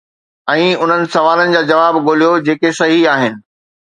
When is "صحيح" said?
2.79-3.07